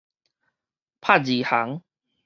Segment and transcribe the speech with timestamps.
[0.99, 1.83] 拍字行